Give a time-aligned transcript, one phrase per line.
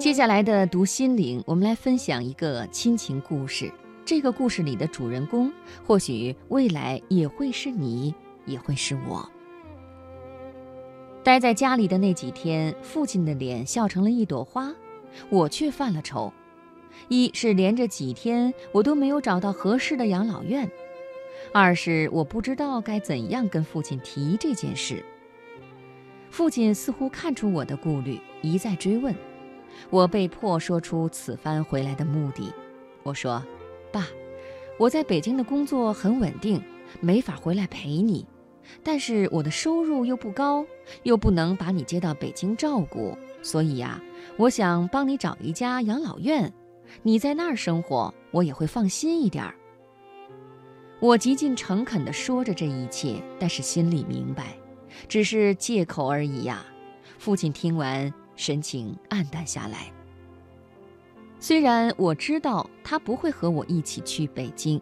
[0.00, 3.70] 接下来的读心灵，我们来分享一个亲情故事。
[4.02, 5.52] 这个故事里的主人公，
[5.86, 8.14] 或许未来也会是你，
[8.46, 9.30] 也会是我。
[11.22, 14.72] 待在家里的那几天，父亲的脸笑成了一朵花，
[15.28, 16.32] 我却犯了愁。
[17.08, 20.70] 一是连着几天我都没有找到合适的养老院，
[21.52, 25.04] 二是我不知道该怎样跟父亲提这件事。
[26.30, 29.14] 父亲似乎看出我的顾虑，一再追问。
[29.90, 32.52] 我被迫说出此番回来的目的。
[33.02, 33.42] 我说
[33.92, 34.06] ：“爸，
[34.78, 36.62] 我在北京的工作很稳定，
[37.00, 38.26] 没法回来陪你。
[38.82, 40.64] 但是我的收入又不高，
[41.02, 44.00] 又不能把你接到北京照顾，所以呀，
[44.36, 46.52] 我想帮你找一家养老院。
[47.02, 49.54] 你在那儿生活，我也会放心一点儿。”
[51.00, 54.54] 我极尽诚恳地说着这一切，但是心里明白。
[55.08, 56.66] 只是借口而已呀！
[57.16, 59.92] 父亲听完，神情黯淡下来。
[61.38, 64.80] 虽然我知道他不会和我一起去北京，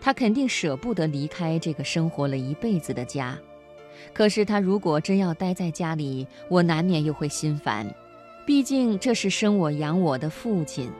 [0.00, 3.38] 他肯定舍不得离开这个生活了一辈子的家。
[4.12, 7.88] 可是他如果真要待在家里，我难免又会心烦。
[8.44, 10.90] 毕竟这是生我养我的父亲，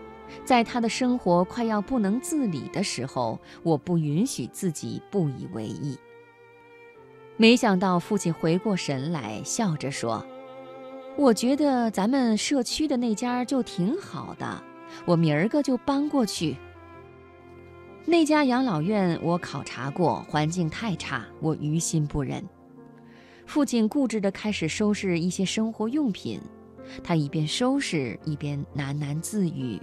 [0.45, 5.99] 在他的生活快要不能自理的时候，我不允许自己不以为意。
[7.37, 10.27] 没想到父亲回过神来，笑着说
[11.19, 14.63] ：“我觉得咱们社区的那家就挺好的，
[15.05, 16.57] 我明儿个就搬过去。
[18.05, 22.49] 那家养老院我考察过，环境太差，我于心不忍。”
[23.47, 26.41] 父亲固执地开始收拾一些生活用品，
[27.03, 29.83] 他一边收拾一边喃喃自语：“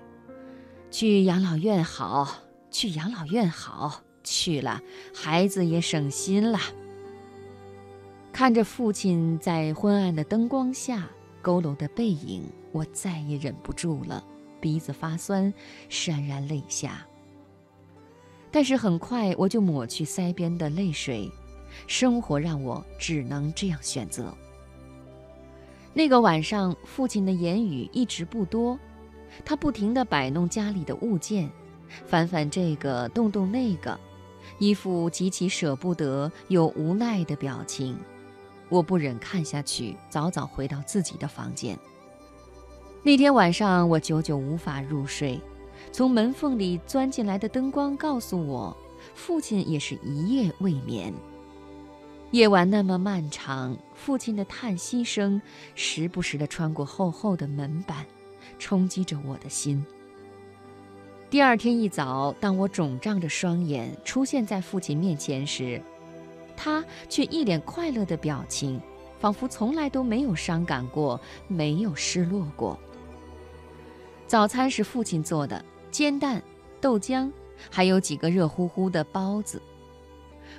[0.89, 2.33] 去养老院好，
[2.71, 4.81] 去养老院好，去了
[5.13, 6.57] 孩子也省心了。”
[8.31, 11.09] 看着父亲在昏暗的灯光下
[11.45, 14.23] 佝偻的背影，我再也忍不住了，
[14.59, 15.53] 鼻子发酸，
[15.87, 17.05] 潸然泪下。
[18.49, 21.29] 但是很快我就抹去腮边的泪水，
[21.85, 24.33] 生活让我只能这样选择。
[25.93, 28.79] 那个晚上，父亲的言语一直不多，
[29.45, 31.47] 他不停地摆弄家里的物件，
[32.07, 33.99] 翻翻这个，动动那个，
[34.57, 37.95] 一副极其舍不得又无奈的表情。
[38.69, 41.77] 我不忍看下去，早早回到自己的房间。
[43.03, 45.39] 那天晚上，我久久无法入睡。
[45.91, 48.75] 从门缝里钻进来的灯光告诉我，
[49.13, 51.13] 父亲也是一夜未眠。
[52.31, 55.41] 夜晚那么漫长，父亲的叹息声
[55.75, 58.05] 时不时地穿过厚厚的门板，
[58.57, 59.85] 冲击着我的心。
[61.29, 65.81] 第二天一早，当我肿胀着双眼出现在父亲面前时，
[66.55, 68.81] 他却一脸快乐的表情，
[69.19, 72.79] 仿佛从来都没有伤感过，没有失落过。
[74.27, 76.41] 早餐是父亲做的，煎蛋、
[76.81, 77.31] 豆浆，
[77.69, 79.61] 还有几个热乎乎的包子。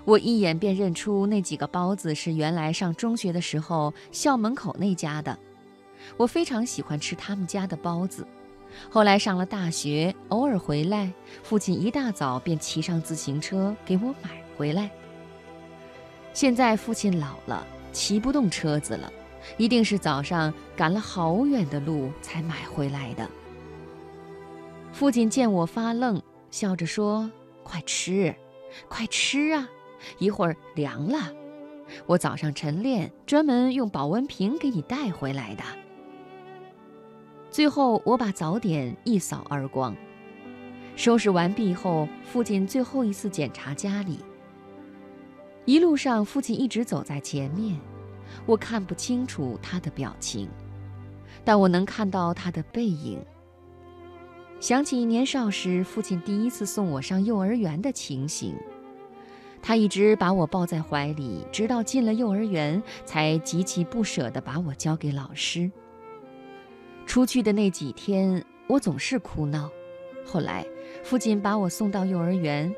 [0.04, 5.36] 我一眼便认出那几个包子是原来上中学的时候校门口那家的。
[6.16, 8.26] 我非常喜欢吃他们家的包子。
[8.90, 14.90] 后来上了大学，偶尔回来，父亲一大早便骑上自行车给我买回来。
[16.36, 19.10] 现在父亲老了，骑不动车子了，
[19.56, 23.26] 一定是早上赶了好远的路才买回来的。
[24.92, 26.20] 父亲见我发愣，
[26.50, 27.30] 笑着说
[27.64, 28.34] ：“快吃，
[28.86, 29.66] 快吃啊！
[30.18, 31.32] 一会儿凉了。
[32.04, 35.64] 我早上晨练，专门用保温瓶给你带回来的。”
[37.50, 39.96] 最后，我把早点一扫而光。
[40.96, 44.18] 收拾完毕后，父亲最后一次检查家里。
[45.66, 47.76] 一路上，父亲一直走在前面，
[48.46, 50.48] 我看不清楚他的表情，
[51.44, 53.18] 但我能看到他的背影。
[54.60, 58.54] 想起年少时父亲第一次送我上幼儿园的情形，
[59.60, 65.68] 他一直把我抱在怀里，直到进了幼儿园，才极其不舍地把我交给老师。
[67.06, 69.68] 出去的那几天，我总是哭闹。
[70.24, 70.64] 后来，
[71.02, 72.72] 父亲把我送到幼儿园。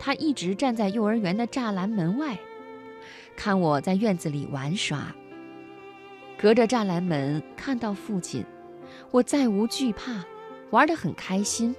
[0.00, 2.36] 他一直站在幼儿园的栅栏门外，
[3.36, 5.14] 看我在院子里玩耍。
[6.38, 8.42] 隔着栅栏门看到父亲，
[9.10, 10.24] 我再无惧怕，
[10.70, 11.76] 玩得很开心。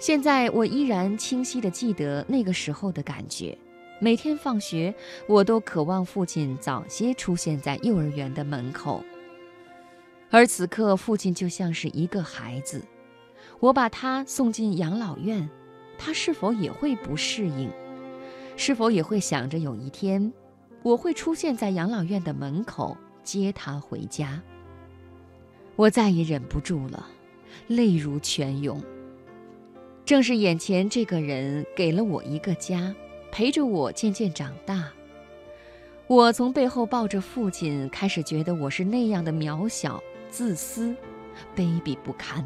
[0.00, 3.56] 现在我依然清晰地记得那个时候的感觉。
[4.00, 4.92] 每天放学，
[5.28, 9.04] 我都渴望父亲早些出现在幼儿园的门口。
[10.30, 12.82] 而此刻，父亲就像是一个孩子，
[13.60, 15.48] 我把他送进养老院。
[16.02, 17.70] 他是否也会不适应？
[18.56, 20.32] 是否也会想着有一天，
[20.82, 24.40] 我会出现在养老院的门口接他回家？
[25.76, 27.06] 我再也忍不住了，
[27.66, 28.82] 泪如泉涌。
[30.06, 32.94] 正是眼前这个人给了我一个家，
[33.30, 34.88] 陪着我渐渐长大。
[36.06, 40.96] 我从背后抱着父亲，开始觉得我是那样的渺小、自私、
[41.54, 42.44] 卑鄙不堪。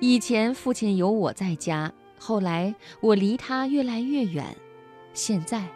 [0.00, 4.56] 以前父亲有我在家，后来我离他越来越远，
[5.12, 5.66] 现在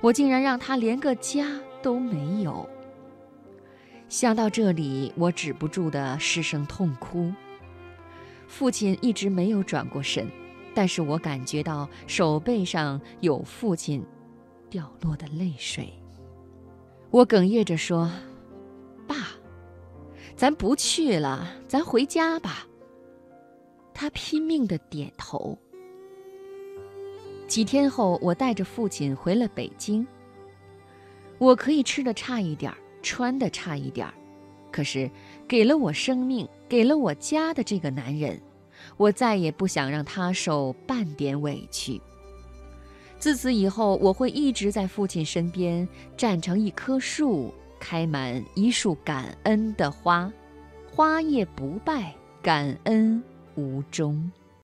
[0.00, 2.68] 我竟然让他连个家都没有。
[4.08, 7.30] 想到这里，我止不住的失声痛哭。
[8.46, 10.26] 父亲一直没有转过身，
[10.74, 14.02] 但是我感觉到手背上有父亲
[14.70, 15.92] 掉落的泪水。
[17.10, 18.10] 我哽咽着说
[19.06, 19.28] ：“爸，
[20.34, 22.66] 咱不去了，咱回家吧。”
[23.92, 25.58] 他拼命的点头。
[27.48, 30.06] 几天后，我带着父亲回了北京。
[31.38, 34.14] 我可以吃的差一点儿，穿的差一点儿，
[34.70, 35.10] 可是
[35.48, 36.46] 给了我生命。
[36.68, 38.38] 给了我家的这个男人，
[38.98, 41.98] 我再也不想让他受半点委屈。
[43.18, 50.30] 自此以后，我会一直在父亲身边，站成一棵树，开满一束感恩的花，
[50.94, 53.22] 花叶不败，感恩
[53.54, 54.30] 无终。